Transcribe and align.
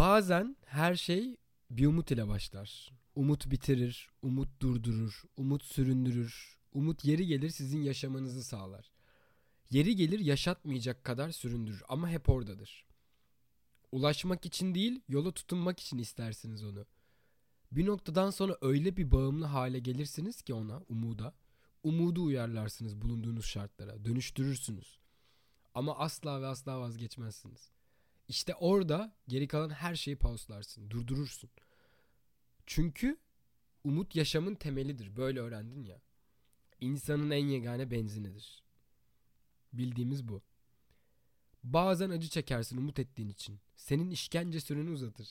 Bazen 0.00 0.56
her 0.64 0.94
şey 0.94 1.36
bir 1.70 1.86
umut 1.86 2.10
ile 2.10 2.28
başlar. 2.28 2.90
Umut 3.14 3.50
bitirir, 3.50 4.10
umut 4.22 4.60
durdurur, 4.60 5.22
umut 5.36 5.64
süründürür. 5.64 6.58
Umut 6.72 7.04
yeri 7.04 7.26
gelir 7.26 7.50
sizin 7.50 7.82
yaşamanızı 7.82 8.44
sağlar. 8.44 8.90
Yeri 9.70 9.96
gelir 9.96 10.18
yaşatmayacak 10.18 11.04
kadar 11.04 11.30
süründürür 11.30 11.82
ama 11.88 12.08
hep 12.08 12.28
oradadır. 12.28 12.86
Ulaşmak 13.92 14.46
için 14.46 14.74
değil, 14.74 15.00
yola 15.08 15.32
tutunmak 15.32 15.80
için 15.80 15.98
istersiniz 15.98 16.64
onu. 16.64 16.86
Bir 17.72 17.86
noktadan 17.86 18.30
sonra 18.30 18.56
öyle 18.60 18.96
bir 18.96 19.10
bağımlı 19.10 19.44
hale 19.44 19.78
gelirsiniz 19.78 20.42
ki 20.42 20.54
ona, 20.54 20.82
umuda. 20.88 21.34
Umudu 21.82 22.24
uyarlarsınız 22.24 23.02
bulunduğunuz 23.02 23.44
şartlara, 23.44 24.04
dönüştürürsünüz. 24.04 24.98
Ama 25.74 25.98
asla 25.98 26.42
ve 26.42 26.46
asla 26.46 26.80
vazgeçmezsiniz. 26.80 27.79
İşte 28.30 28.54
orada 28.54 29.12
geri 29.28 29.48
kalan 29.48 29.70
her 29.70 29.94
şeyi 29.94 30.16
pauslarsın, 30.16 30.90
durdurursun. 30.90 31.50
Çünkü 32.66 33.18
umut 33.84 34.16
yaşamın 34.16 34.54
temelidir. 34.54 35.16
Böyle 35.16 35.40
öğrendin 35.40 35.82
ya. 35.82 36.00
İnsanın 36.80 37.30
en 37.30 37.46
yegane 37.46 37.90
benzinidir. 37.90 38.62
Bildiğimiz 39.72 40.28
bu. 40.28 40.42
Bazen 41.64 42.10
acı 42.10 42.28
çekersin 42.28 42.76
umut 42.76 42.98
ettiğin 42.98 43.28
için. 43.28 43.60
Senin 43.76 44.10
işkence 44.10 44.60
süreni 44.60 44.90
uzatır. 44.90 45.28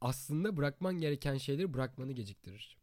Aslında 0.00 0.56
bırakman 0.56 1.00
gereken 1.00 1.36
şeyleri 1.36 1.74
bırakmanı 1.74 2.12
geciktirir. 2.12 2.76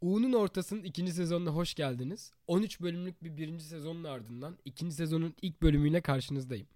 U'nun 0.00 0.32
ortasının 0.32 0.84
ikinci 0.84 1.12
sezonuna 1.12 1.50
hoş 1.50 1.74
geldiniz. 1.74 2.32
13 2.46 2.80
bölümlük 2.80 3.24
bir 3.24 3.36
birinci 3.36 3.64
sezonun 3.64 4.04
ardından 4.04 4.58
ikinci 4.64 4.94
sezonun 4.94 5.34
ilk 5.42 5.62
bölümüyle 5.62 6.00
karşınızdayım. 6.00 6.66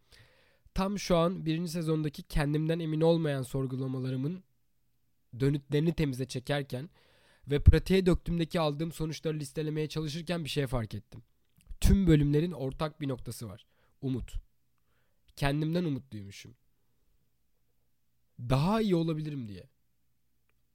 Tam 0.75 0.99
şu 0.99 1.17
an 1.17 1.47
birinci 1.47 1.71
sezondaki 1.73 2.23
kendimden 2.23 2.79
emin 2.79 3.01
olmayan 3.01 3.43
sorgulamalarımın 3.43 4.43
dönütlerini 5.41 5.93
temize 5.93 6.25
çekerken 6.25 6.91
ve 7.47 7.63
pratiğe 7.63 8.07
döktüğümdeki 8.07 8.61
aldığım 8.61 8.93
sonuçları 8.93 9.39
listelemeye 9.39 9.89
çalışırken 9.89 10.45
bir 10.45 10.49
şey 10.49 10.67
fark 10.67 10.95
ettim. 10.95 11.23
Tüm 11.81 12.07
bölümlerin 12.07 12.53
ortak 12.53 13.01
bir 13.01 13.09
noktası 13.09 13.49
var. 13.49 13.67
Umut. 14.03 14.33
Kendimden 15.37 15.85
umutluymuşum. 15.85 16.55
Daha 18.41 18.81
iyi 18.81 18.95
olabilirim 18.95 19.49
diye. 19.49 19.69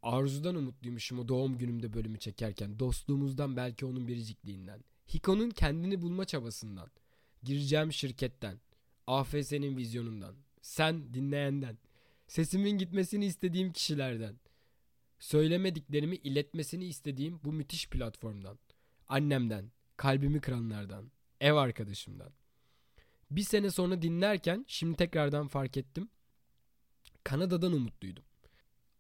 Arzudan 0.02 0.56
umutluymuşum 0.56 1.19
o 1.19 1.28
doğum 1.28 1.58
günümde 1.58 1.94
bölümü 1.94 2.19
çekerken. 2.19 2.80
Dostluğumuzdan 2.80 3.58
belki 3.58 3.86
onun 3.86 4.08
biricikliğinden. 4.08 4.84
Hiko'nun 5.14 5.50
kendini 5.50 6.02
bulma 6.02 6.25
çabasından. 6.25 6.91
Gireceğim 7.44 7.94
şirketten. 7.94 8.59
AFS'nin 9.08 9.78
vizyonundan. 9.78 10.36
Sen 10.61 11.14
dinleyenden. 11.14 11.78
Sesimin 12.28 12.78
gitmesini 12.78 13.25
istediğim 13.25 13.73
kişilerden. 13.73 14.39
Söylemediklerimi 15.20 16.16
iletmesini 16.16 16.86
istediğim 16.86 17.39
bu 17.44 17.53
müthiş 17.53 17.89
platformdan. 17.89 18.59
Annemden, 19.08 19.72
kalbimi 19.97 20.42
kıranlardan, 20.42 21.12
ev 21.42 21.53
arkadaşımdan. 21.53 22.34
Bir 23.31 23.44
sene 23.44 23.72
sonra 23.72 24.02
dinlerken 24.02 24.66
şimdi 24.67 24.97
tekrardan 24.97 25.47
fark 25.47 25.78
ettim. 25.78 26.09
Kanada'dan 27.23 27.73
umutluydum. 27.73 28.23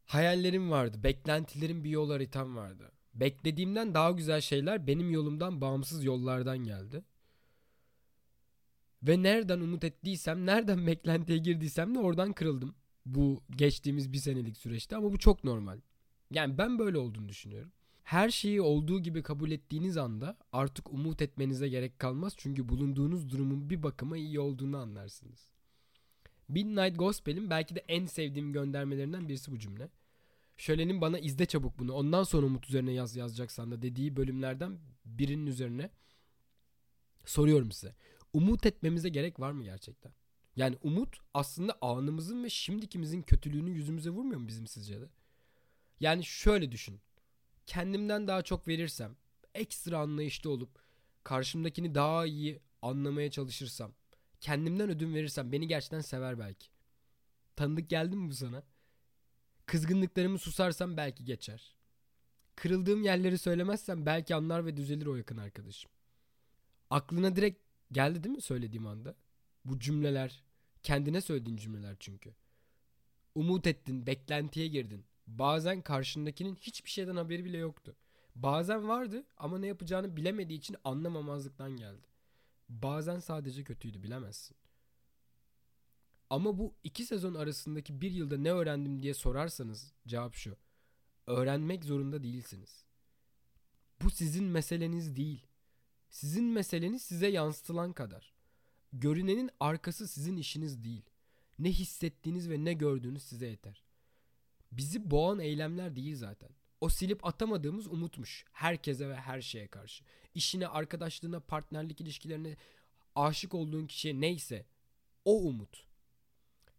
Hayallerim 0.05 0.71
vardı, 0.71 1.03
beklentilerim 1.03 1.83
bir 1.83 1.89
yol 1.89 2.11
haritam 2.11 2.55
vardı. 2.55 2.91
Beklediğimden 3.13 3.93
daha 3.93 4.11
güzel 4.11 4.41
şeyler 4.41 4.87
benim 4.87 5.11
yolumdan 5.11 5.61
bağımsız 5.61 6.03
yollardan 6.03 6.57
geldi. 6.57 7.03
Ve 9.07 9.23
nereden 9.23 9.59
umut 9.59 9.83
ettiysem, 9.83 10.45
nereden 10.45 10.87
beklentiye 10.87 11.37
girdiysem 11.37 11.95
de 11.95 11.99
oradan 11.99 12.33
kırıldım. 12.33 12.75
Bu 13.05 13.43
geçtiğimiz 13.49 14.13
bir 14.13 14.17
senelik 14.17 14.57
süreçte 14.57 14.95
ama 14.95 15.11
bu 15.11 15.17
çok 15.17 15.43
normal. 15.43 15.79
Yani 16.31 16.57
ben 16.57 16.79
böyle 16.79 16.97
olduğunu 16.97 17.29
düşünüyorum. 17.29 17.71
Her 18.03 18.29
şeyi 18.29 18.61
olduğu 18.61 18.99
gibi 18.99 19.23
kabul 19.23 19.51
ettiğiniz 19.51 19.97
anda 19.97 20.37
artık 20.51 20.93
umut 20.93 21.21
etmenize 21.21 21.69
gerek 21.69 21.99
kalmaz. 21.99 22.33
Çünkü 22.37 22.69
bulunduğunuz 22.69 23.31
durumun 23.31 23.69
bir 23.69 23.83
bakıma 23.83 24.17
iyi 24.17 24.39
olduğunu 24.39 24.77
anlarsınız. 24.77 25.49
Midnight 26.47 26.99
Gospel'in 26.99 27.49
belki 27.49 27.75
de 27.75 27.83
en 27.87 28.05
sevdiğim 28.05 28.53
göndermelerinden 28.53 29.29
birisi 29.29 29.51
bu 29.51 29.59
cümle. 29.59 29.89
Şölenin 30.57 31.01
bana 31.01 31.19
izle 31.19 31.45
çabuk 31.45 31.79
bunu 31.79 31.93
ondan 31.93 32.23
sonra 32.23 32.45
umut 32.45 32.67
üzerine 32.69 32.93
yaz 32.93 33.15
yazacaksan 33.15 33.71
da 33.71 33.81
dediği 33.81 34.15
bölümlerden 34.15 34.77
birinin 35.05 35.45
üzerine 35.45 35.89
soruyorum 37.25 37.71
size. 37.71 37.95
Umut 38.35 38.65
etmemize 38.65 39.09
gerek 39.09 39.39
var 39.39 39.51
mı 39.51 39.63
gerçekten? 39.63 40.11
Yani 40.55 40.77
umut 40.83 41.17
aslında 41.33 41.77
anımızın 41.81 42.43
ve 42.43 42.49
şimdikimizin 42.49 43.21
kötülüğünü 43.21 43.69
yüzümüze 43.69 44.09
vurmuyor 44.09 44.39
mu 44.39 44.47
bizim 44.47 44.67
sizce 44.67 45.01
de? 45.01 45.09
Yani 45.99 46.23
şöyle 46.23 46.71
düşün. 46.71 46.99
Kendimden 47.65 48.27
daha 48.27 48.41
çok 48.41 48.67
verirsem, 48.67 49.15
ekstra 49.53 49.99
anlayışlı 49.99 50.49
olup 50.49 50.69
karşımdakini 51.23 51.95
daha 51.95 52.25
iyi 52.25 52.59
anlamaya 52.81 53.31
çalışırsam, 53.31 53.91
kendimden 54.41 54.89
ödün 54.89 55.13
verirsem 55.15 55.51
beni 55.51 55.67
gerçekten 55.67 56.01
sever 56.01 56.39
belki. 56.39 56.67
Tanıdık 57.55 57.89
geldi 57.89 58.15
mi 58.15 58.29
bu 58.29 58.33
sana? 58.33 58.63
Kızgınlıklarımı 59.65 60.39
susarsam 60.39 60.97
belki 60.97 61.25
geçer. 61.25 61.75
Kırıldığım 62.55 63.03
yerleri 63.03 63.37
söylemezsem 63.37 64.05
belki 64.05 64.35
anlar 64.35 64.65
ve 64.65 64.77
düzelir 64.77 65.05
o 65.05 65.15
yakın 65.15 65.37
arkadaşım. 65.37 65.91
Aklına 66.89 67.35
direkt 67.35 67.64
geldi 67.91 68.23
değil 68.23 68.35
mi 68.35 68.41
söylediğim 68.41 68.87
anda? 68.87 69.15
Bu 69.65 69.79
cümleler, 69.79 70.43
kendine 70.83 71.21
söylediğin 71.21 71.57
cümleler 71.57 71.95
çünkü. 71.99 72.35
Umut 73.35 73.67
ettin, 73.67 74.07
beklentiye 74.07 74.67
girdin. 74.67 75.05
Bazen 75.27 75.81
karşındakinin 75.81 76.55
hiçbir 76.55 76.89
şeyden 76.89 77.15
haberi 77.15 77.45
bile 77.45 77.57
yoktu. 77.57 77.95
Bazen 78.35 78.87
vardı 78.87 79.25
ama 79.37 79.57
ne 79.57 79.67
yapacağını 79.67 80.17
bilemediği 80.17 80.59
için 80.59 80.75
anlamamazlıktan 80.83 81.77
geldi. 81.77 82.07
Bazen 82.69 83.19
sadece 83.19 83.63
kötüydü 83.63 84.03
bilemezsin. 84.03 84.57
Ama 86.29 86.57
bu 86.57 86.75
iki 86.83 87.05
sezon 87.05 87.35
arasındaki 87.35 88.01
bir 88.01 88.11
yılda 88.11 88.37
ne 88.37 88.51
öğrendim 88.51 89.01
diye 89.01 89.13
sorarsanız 89.13 89.93
cevap 90.07 90.35
şu. 90.35 90.57
Öğrenmek 91.27 91.85
zorunda 91.85 92.23
değilsiniz. 92.23 92.85
Bu 94.01 94.09
sizin 94.09 94.43
meseleniz 94.43 95.15
değil. 95.15 95.47
Sizin 96.15 96.45
meseleniz 96.45 97.01
size 97.01 97.27
yansıtılan 97.27 97.93
kadar. 97.93 98.33
Görünenin 98.93 99.49
arkası 99.59 100.07
sizin 100.07 100.37
işiniz 100.37 100.83
değil. 100.83 101.01
Ne 101.59 101.69
hissettiğiniz 101.69 102.49
ve 102.49 102.65
ne 102.65 102.73
gördüğünüz 102.73 103.23
size 103.23 103.47
yeter. 103.47 103.83
Bizi 104.71 105.11
boğan 105.11 105.39
eylemler 105.39 105.95
değil 105.95 106.15
zaten. 106.15 106.49
O 106.81 106.89
silip 106.89 107.25
atamadığımız 107.25 107.87
umutmuş. 107.87 108.45
Herkese 108.51 109.09
ve 109.09 109.15
her 109.15 109.41
şeye 109.41 109.67
karşı. 109.67 110.03
İşine, 110.35 110.67
arkadaşlığına, 110.67 111.39
partnerlik 111.39 112.01
ilişkilerine, 112.01 112.57
aşık 113.15 113.53
olduğun 113.53 113.87
kişiye 113.87 114.21
neyse. 114.21 114.65
O 115.25 115.41
umut. 115.41 115.87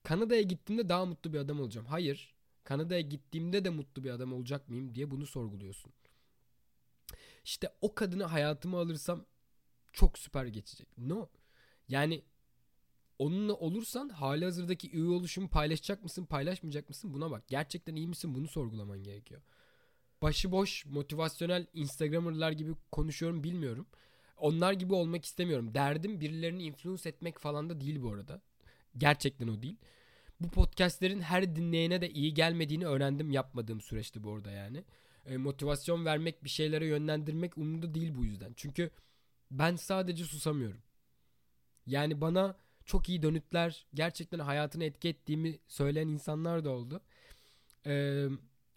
Kanada'ya 0.02 0.42
gittiğimde 0.42 0.88
daha 0.88 1.04
mutlu 1.04 1.32
bir 1.32 1.38
adam 1.38 1.60
olacağım. 1.60 1.86
Hayır. 1.86 2.34
Kanada'ya 2.64 3.00
gittiğimde 3.00 3.64
de 3.64 3.70
mutlu 3.70 4.04
bir 4.04 4.10
adam 4.10 4.32
olacak 4.32 4.68
mıyım 4.68 4.94
diye 4.94 5.10
bunu 5.10 5.26
sorguluyorsun. 5.26 5.92
İşte 7.46 7.72
o 7.80 7.94
kadını 7.94 8.24
hayatıma 8.24 8.80
alırsam 8.80 9.24
çok 9.92 10.18
süper 10.18 10.46
geçecek. 10.46 10.88
No. 10.98 11.28
Yani 11.88 12.22
onunla 13.18 13.54
olursan 13.54 14.08
hali 14.08 14.44
hazırdaki 14.44 14.90
üye 14.90 15.08
oluşumu 15.08 15.48
paylaşacak 15.48 16.02
mısın 16.02 16.24
paylaşmayacak 16.24 16.88
mısın 16.88 17.14
buna 17.14 17.30
bak. 17.30 17.48
Gerçekten 17.48 17.96
iyi 17.96 18.08
misin 18.08 18.34
bunu 18.34 18.48
sorgulaman 18.48 19.02
gerekiyor. 19.02 19.42
Başıboş 20.22 20.86
motivasyonel 20.86 21.66
instagramerlar 21.74 22.52
gibi 22.52 22.72
konuşuyorum 22.92 23.44
bilmiyorum. 23.44 23.86
Onlar 24.36 24.72
gibi 24.72 24.94
olmak 24.94 25.24
istemiyorum. 25.24 25.74
Derdim 25.74 26.20
birilerini 26.20 26.62
influence 26.62 27.08
etmek 27.08 27.38
falan 27.38 27.70
da 27.70 27.80
değil 27.80 28.02
bu 28.02 28.12
arada. 28.12 28.40
Gerçekten 28.98 29.48
o 29.48 29.62
değil. 29.62 29.76
Bu 30.40 30.48
podcastlerin 30.48 31.20
her 31.20 31.56
dinleyene 31.56 32.00
de 32.00 32.10
iyi 32.10 32.34
gelmediğini 32.34 32.86
öğrendim 32.86 33.30
yapmadığım 33.30 33.80
süreçte 33.80 34.22
bu 34.24 34.34
arada 34.34 34.50
yani. 34.50 34.84
E, 35.26 35.36
motivasyon 35.36 36.04
vermek 36.04 36.44
bir 36.44 36.48
şeylere 36.48 36.86
yönlendirmek 36.86 37.58
umurumda 37.58 37.94
değil 37.94 38.14
bu 38.14 38.24
yüzden. 38.24 38.52
Çünkü 38.56 38.90
ben 39.50 39.76
sadece 39.76 40.24
susamıyorum. 40.24 40.82
Yani 41.86 42.20
bana 42.20 42.56
çok 42.84 43.08
iyi 43.08 43.22
dönütler 43.22 43.86
gerçekten 43.94 44.38
hayatını 44.38 44.84
etki 44.84 45.08
ettiğimi 45.08 45.58
söyleyen 45.68 46.08
insanlar 46.08 46.64
da 46.64 46.70
oldu. 46.70 47.00
Ee, 47.86 48.26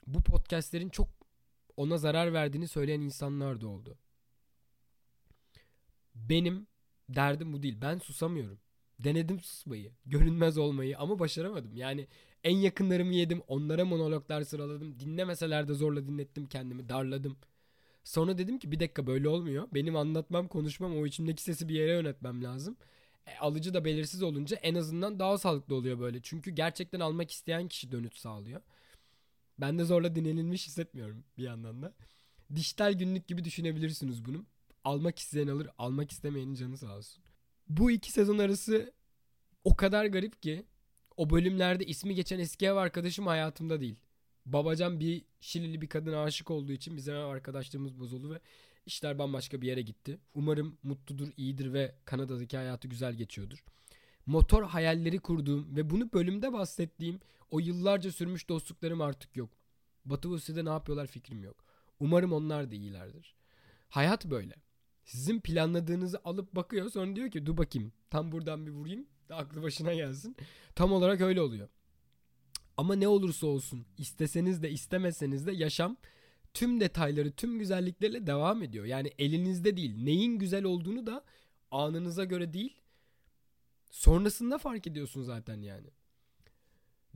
bu 0.08 0.24
podcastlerin 0.24 0.90
çok 0.90 1.08
ona 1.78 1.98
zarar 1.98 2.34
verdiğini 2.34 2.68
söyleyen 2.68 3.02
insanlar 3.02 3.62
da 3.62 3.68
oldu. 3.68 3.98
Benim 6.16 6.68
derdim 7.10 7.54
bu 7.54 7.64
değil. 7.64 7.78
Ben 7.82 7.98
susamıyorum. 7.98 8.60
Denedim 9.00 9.40
susmayı, 9.40 9.92
görünmez 10.06 10.58
olmayı 10.58 10.98
ama 10.98 11.20
başaramadım. 11.20 11.76
Yani 11.76 12.08
en 12.44 12.58
yakınlarımı 12.58 13.14
yedim, 13.14 13.42
onlara 13.48 13.86
monologlar 13.86 14.42
sıraladım. 14.44 15.00
Dinlemeseler 15.00 15.68
de 15.68 15.74
zorla 15.74 16.08
dinlettim 16.08 16.46
kendimi, 16.46 16.90
darladım. 16.90 17.38
Sonra 18.04 18.38
dedim 18.38 18.60
ki 18.60 18.72
bir 18.72 18.80
dakika 18.80 19.08
böyle 19.08 19.30
olmuyor. 19.30 19.68
Benim 19.74 19.96
anlatmam, 19.96 20.48
konuşmam, 20.48 20.98
o 20.98 21.06
içimdeki 21.06 21.44
sesi 21.44 21.70
bir 21.70 21.76
yere 21.76 21.92
yönetmem 21.94 22.44
lazım. 22.44 22.78
E, 23.28 23.38
alıcı 23.38 23.74
da 23.74 23.86
belirsiz 23.86 24.24
olunca 24.24 24.58
en 24.58 24.76
azından 24.76 25.20
daha 25.20 25.38
sağlıklı 25.38 25.76
oluyor 25.76 26.00
böyle. 26.00 26.20
Çünkü 26.22 26.52
gerçekten 26.52 27.00
almak 27.00 27.32
isteyen 27.32 27.68
kişi 27.68 27.92
dönüt 27.92 28.16
sağlıyor. 28.18 28.62
Ben 29.60 29.80
de 29.80 29.86
zorla 29.86 30.16
dinlenilmiş 30.16 30.68
hissetmiyorum 30.68 31.24
bir 31.38 31.44
yandan 31.44 31.82
da. 31.82 31.94
Dijital 32.56 32.94
günlük 32.94 33.28
gibi 33.28 33.44
düşünebilirsiniz 33.44 34.26
bunu. 34.26 34.46
Almak 34.84 35.20
isteyen 35.20 35.48
alır, 35.48 35.70
almak 35.78 36.12
istemeyenin 36.12 36.56
canı 36.56 36.78
sağ 36.78 36.98
olsun. 36.98 37.24
Bu 37.70 37.92
iki 37.92 38.12
sezon 38.12 38.38
arası 38.38 38.94
o 39.64 39.76
kadar 39.76 40.06
garip 40.06 40.42
ki 40.42 40.66
o 41.18 41.30
bölümlerde 41.30 41.86
ismi 41.86 42.16
geçen 42.16 42.40
eski 42.40 42.66
ev 42.66 42.74
arkadaşım 42.74 43.28
hayatımda 43.28 43.82
değil. 43.82 43.96
Babacan 44.46 45.00
bir 45.00 45.26
Şilili 45.42 45.82
bir 45.82 45.88
kadına 45.88 46.24
aşık 46.24 46.52
olduğu 46.52 46.72
için 46.72 46.98
bizim 46.98 47.16
arkadaşlığımız 47.16 48.00
bozuldu 48.00 48.34
ve 48.34 48.40
işler 48.86 49.20
bambaşka 49.20 49.62
bir 49.62 49.68
yere 49.68 49.82
gitti. 49.82 50.20
Umarım 50.34 50.78
mutludur, 50.84 51.28
iyidir 51.38 51.74
ve 51.74 51.96
Kanada'daki 52.06 52.58
hayatı 52.58 52.88
güzel 52.88 53.14
geçiyordur. 53.14 53.64
Motor 54.26 54.64
hayalleri 54.64 55.20
kurduğum 55.20 55.76
ve 55.76 55.90
bunu 55.90 56.14
bölümde 56.14 56.54
bahsettiğim 56.54 57.20
o 57.52 57.60
yıllarca 57.60 58.12
sürmüş 58.12 58.50
dostluklarım 58.50 59.02
artık 59.02 59.38
yok. 59.38 59.50
Batı 60.06 60.30
Rusya'da 60.30 60.64
ne 60.64 60.70
yapıyorlar 60.70 61.08
fikrim 61.08 61.44
yok. 61.44 61.66
Umarım 62.00 62.34
onlar 62.34 62.72
da 62.72 62.76
iyilerdir. 62.76 63.36
Hayat 63.90 64.26
böyle. 64.26 64.56
Sizin 65.06 65.40
planladığınızı 65.40 66.22
alıp 66.24 66.56
bakıyor 66.56 66.90
sonra 66.90 67.16
diyor 67.16 67.32
ki 67.32 67.46
dur 67.46 67.58
bakayım 67.58 67.92
tam 68.10 68.32
buradan 68.32 68.66
bir 68.66 68.72
vurayım 68.72 69.08
da 69.30 69.36
aklı 69.36 69.62
başına 69.62 69.94
gelsin. 69.94 70.36
Tam 70.76 70.92
olarak 70.92 71.22
öyle 71.22 71.42
oluyor. 71.42 71.70
Ama 72.78 72.96
ne 72.96 73.08
olursa 73.08 73.48
olsun 73.48 73.86
isteseniz 73.98 74.64
de 74.64 74.72
istemeseniz 74.72 75.48
de 75.48 75.52
yaşam 75.52 75.98
tüm 76.54 76.80
detayları 76.80 77.32
tüm 77.32 77.60
güzelliklerle 77.60 78.28
devam 78.28 78.64
ediyor. 78.64 78.86
Yani 78.86 79.12
elinizde 79.20 79.78
değil 79.78 80.04
neyin 80.04 80.40
güzel 80.40 80.64
olduğunu 80.64 81.08
da 81.08 81.24
anınıza 81.72 82.24
göre 82.24 82.54
değil 82.54 82.76
sonrasında 83.92 84.58
fark 84.58 84.88
ediyorsun 84.88 85.24
zaten 85.24 85.62
yani. 85.62 85.88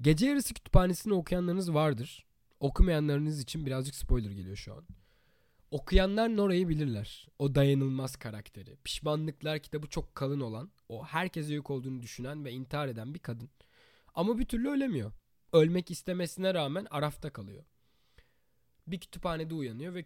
Gece 0.02 0.26
yarısı 0.26 0.54
kütüphanesini 0.54 1.14
okuyanlarınız 1.14 1.74
vardır. 1.74 2.26
Okumayanlarınız 2.60 3.42
için 3.42 3.66
birazcık 3.66 3.96
spoiler 3.96 4.32
geliyor 4.32 4.56
şu 4.56 4.74
an. 4.74 4.86
Okuyanlar 5.74 6.38
Nora'yı 6.38 6.70
bilirler. 6.70 7.28
O 7.40 7.56
dayanılmaz 7.56 8.16
karakteri. 8.16 8.76
Pişmanlıklar 8.84 9.60
kitabı 9.60 9.88
çok 9.88 10.16
kalın 10.16 10.40
olan, 10.40 10.72
o 10.90 11.06
herkese 11.06 11.54
yük 11.54 11.70
olduğunu 11.70 12.02
düşünen 12.02 12.46
ve 12.46 12.52
intihar 12.52 12.88
eden 12.88 13.14
bir 13.14 13.20
kadın. 13.20 13.50
Ama 14.16 14.40
bir 14.40 14.46
türlü 14.46 14.70
ölemiyor. 14.70 15.12
Ölmek 15.54 15.92
istemesine 15.92 16.54
rağmen 16.54 16.88
arafta 16.90 17.34
kalıyor. 17.34 17.64
Bir 18.88 19.00
kütüphanede 19.00 19.54
uyanıyor 19.54 19.94
ve 19.94 20.06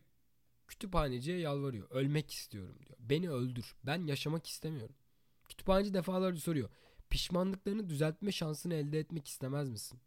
kütüphaneciye 0.68 1.40
yalvarıyor. 1.40 1.88
Ölmek 1.90 2.32
istiyorum 2.32 2.76
diyor. 2.86 2.98
Beni 3.00 3.30
öldür. 3.30 3.76
Ben 3.84 4.08
yaşamak 4.08 4.48
istemiyorum. 4.48 4.96
Kütüphaneci 5.50 5.94
defalarca 5.94 6.40
soruyor. 6.40 6.70
Pişmanlıklarını 7.10 7.90
düzeltme 7.90 8.32
şansını 8.32 8.74
elde 8.74 9.00
etmek 9.00 9.28
istemez 9.28 9.70
misin? 9.70 10.00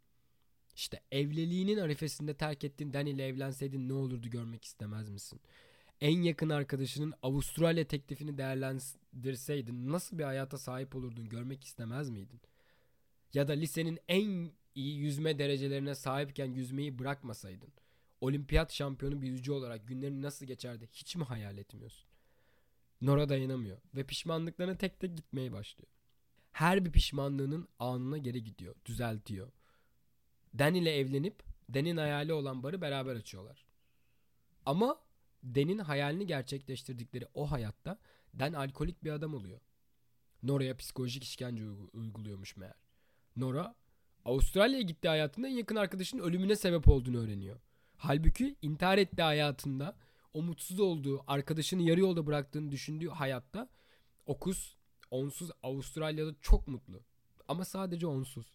İşte 0.77 1.01
evliliğinin 1.13 1.79
arifesinde 1.79 2.35
terk 2.35 2.65
ettiğin 2.65 2.93
Danny 2.93 3.11
ile 3.11 3.27
evlenseydin 3.27 3.89
ne 3.89 3.93
olurdu 3.93 4.31
görmek 4.31 4.65
istemez 4.65 5.09
misin? 5.09 5.41
En 6.01 6.23
yakın 6.23 6.51
arkadaşının 6.51 7.15
Avustralya 7.23 7.87
teklifini 7.87 8.39
değerlendirseydin 8.39 9.93
nasıl 9.93 10.19
bir 10.19 10.25
hayata 10.25 10.59
sahip 10.59 10.97
olurdun 10.97 11.29
görmek 11.29 11.65
istemez 11.65 12.11
miydin? 12.11 12.41
Ya 13.35 13.49
da 13.49 13.53
lisenin 13.53 13.99
en 14.09 14.51
iyi 14.75 14.97
yüzme 14.97 15.39
derecelerine 15.39 15.95
sahipken 15.95 16.53
yüzmeyi 16.53 16.99
bırakmasaydın 16.99 17.73
olimpiyat 18.21 18.73
şampiyonu 18.73 19.23
bir 19.23 19.27
yüzücü 19.27 19.53
olarak 19.53 19.89
günlerin 19.89 20.23
nasıl 20.23 20.47
geçerdi 20.47 20.89
hiç 20.93 21.17
mi 21.17 21.25
hayal 21.25 21.59
etmiyorsun? 21.59 22.09
Nora 23.01 23.29
dayanamıyor 23.29 23.79
ve 23.95 24.05
pişmanlıklarına 24.05 24.77
tek 24.77 25.01
tek 25.01 25.17
gitmeye 25.17 25.53
başlıyor. 25.53 25.89
Her 26.53 26.85
bir 26.85 26.93
pişmanlığının 26.93 27.69
anına 27.79 28.19
geri 28.19 28.45
gidiyor, 28.45 28.75
düzeltiyor. 28.87 29.53
Dan 30.59 30.75
ile 30.75 30.97
evlenip 30.97 31.43
Dan'in 31.75 31.97
hayali 31.97 32.33
olan 32.33 32.63
barı 32.63 32.81
beraber 32.81 33.17
açıyorlar. 33.17 33.65
Ama 34.67 35.01
Dan'in 35.45 35.79
hayalini 35.79 36.27
gerçekleştirdikleri 36.27 37.27
o 37.35 37.51
hayatta 37.51 37.99
Dan 38.39 38.53
alkolik 38.53 39.05
bir 39.05 39.13
adam 39.13 39.35
oluyor. 39.35 39.61
Nora'ya 40.43 40.77
psikolojik 40.77 41.25
işkence 41.25 41.65
uyguluyormuş 41.93 42.57
meğer. 42.57 42.75
Nora 43.37 43.75
Avustralya'ya 44.25 44.83
gittiği 44.83 45.09
hayatında 45.09 45.49
en 45.49 45.53
yakın 45.53 45.77
arkadaşının 45.77 46.23
ölümüne 46.23 46.57
sebep 46.57 46.89
olduğunu 46.89 47.19
öğreniyor. 47.19 47.61
Halbuki 47.97 48.57
intihar 48.63 48.99
ettiği 48.99 49.23
hayatında 49.23 49.97
o 50.33 50.43
mutsuz 50.43 50.81
olduğu, 50.81 51.25
arkadaşını 51.27 51.83
yarı 51.83 52.01
yolda 52.01 52.27
bıraktığını 52.27 52.71
düşündüğü 52.71 53.09
hayatta 53.09 53.69
Okus 54.27 54.77
onsuz 55.11 55.51
Avustralya'da 55.63 56.35
çok 56.41 56.69
mutlu. 56.69 57.01
Ama 57.49 57.65
sadece 57.65 58.07
onsuz 58.07 58.53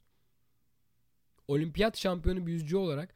olimpiyat 1.48 1.98
şampiyonu 1.98 2.48
bir 2.48 2.54
yüzücü 2.54 2.78
olarak 2.78 3.16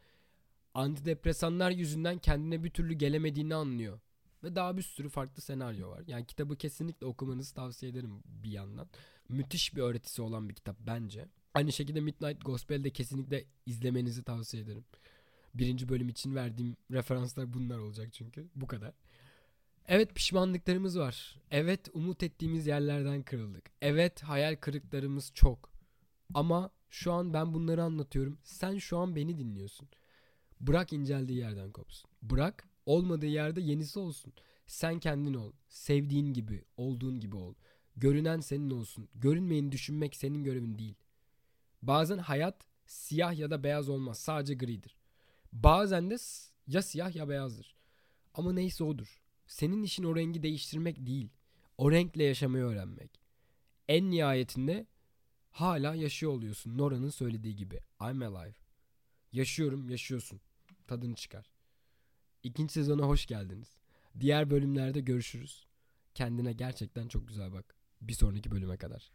antidepresanlar 0.73 1.71
yüzünden 1.71 2.17
kendine 2.17 2.63
bir 2.63 2.69
türlü 2.69 2.93
gelemediğini 2.93 3.55
anlıyor. 3.55 3.99
Ve 4.43 4.55
daha 4.55 4.77
bir 4.77 4.81
sürü 4.81 5.09
farklı 5.09 5.41
senaryo 5.41 5.89
var. 5.89 6.03
Yani 6.07 6.25
kitabı 6.25 6.55
kesinlikle 6.55 7.07
okumanızı 7.07 7.53
tavsiye 7.53 7.91
ederim 7.91 8.23
bir 8.25 8.51
yandan. 8.51 8.89
Müthiş 9.29 9.75
bir 9.75 9.81
öğretisi 9.81 10.21
olan 10.21 10.49
bir 10.49 10.55
kitap 10.55 10.75
bence. 10.79 11.25
Aynı 11.53 11.71
şekilde 11.71 12.01
Midnight 12.01 12.45
Gospel'de 12.45 12.89
kesinlikle 12.89 13.45
izlemenizi 13.65 14.23
tavsiye 14.23 14.63
ederim. 14.63 14.85
Birinci 15.53 15.89
bölüm 15.89 16.09
için 16.09 16.35
verdiğim 16.35 16.77
referanslar 16.91 17.53
bunlar 17.53 17.77
olacak 17.77 18.13
çünkü. 18.13 18.47
Bu 18.55 18.67
kadar. 18.67 18.93
Evet 19.87 20.15
pişmanlıklarımız 20.15 20.99
var. 20.99 21.41
Evet 21.51 21.89
umut 21.93 22.23
ettiğimiz 22.23 22.67
yerlerden 22.67 23.23
kırıldık. 23.23 23.71
Evet 23.81 24.23
hayal 24.23 24.55
kırıklarımız 24.55 25.31
çok. 25.33 25.71
Ama 26.33 26.71
şu 26.89 27.13
an 27.13 27.33
ben 27.33 27.53
bunları 27.53 27.83
anlatıyorum. 27.83 28.37
Sen 28.43 28.77
şu 28.77 28.97
an 28.97 29.15
beni 29.15 29.37
dinliyorsun. 29.37 29.87
Bırak 30.61 30.93
inceldiği 30.93 31.37
yerden 31.39 31.71
kopsun. 31.71 32.09
Bırak 32.21 32.67
olmadığı 32.85 33.25
yerde 33.25 33.61
yenisi 33.61 33.99
olsun. 33.99 34.33
Sen 34.67 34.99
kendin 34.99 35.33
ol. 35.33 35.51
Sevdiğin 35.69 36.33
gibi, 36.33 36.65
olduğun 36.77 37.19
gibi 37.19 37.35
ol. 37.35 37.53
Görünen 37.95 38.39
senin 38.39 38.69
olsun. 38.69 39.09
Görünmeyeni 39.15 39.71
düşünmek 39.71 40.15
senin 40.15 40.43
görevin 40.43 40.77
değil. 40.79 40.95
Bazen 41.81 42.17
hayat 42.17 42.65
siyah 42.85 43.37
ya 43.37 43.51
da 43.51 43.63
beyaz 43.63 43.89
olmaz. 43.89 44.19
Sadece 44.19 44.53
gridir. 44.53 44.95
Bazen 45.53 46.09
de 46.09 46.17
ya 46.67 46.81
siyah 46.81 47.15
ya 47.15 47.29
beyazdır. 47.29 47.75
Ama 48.33 48.53
neyse 48.53 48.83
odur. 48.83 49.21
Senin 49.47 49.83
işin 49.83 50.03
o 50.03 50.15
rengi 50.15 50.43
değiştirmek 50.43 51.05
değil. 51.05 51.29
O 51.77 51.91
renkle 51.91 52.23
yaşamayı 52.23 52.63
öğrenmek. 52.63 53.19
En 53.87 54.11
nihayetinde 54.11 54.87
hala 55.61 55.95
yaşıyor 55.95 56.31
oluyorsun. 56.31 56.77
Nora'nın 56.77 57.09
söylediği 57.09 57.55
gibi. 57.55 57.79
I'm 58.01 58.21
alive. 58.21 58.55
Yaşıyorum, 59.31 59.89
yaşıyorsun. 59.89 60.41
Tadını 60.87 61.15
çıkar. 61.15 61.51
İkinci 62.43 62.73
sezona 62.73 63.03
hoş 63.03 63.25
geldiniz. 63.25 63.77
Diğer 64.19 64.49
bölümlerde 64.49 65.01
görüşürüz. 65.01 65.67
Kendine 66.15 66.53
gerçekten 66.53 67.07
çok 67.07 67.27
güzel 67.27 67.53
bak. 67.53 67.75
Bir 68.01 68.13
sonraki 68.13 68.51
bölüme 68.51 68.77
kadar. 68.77 69.11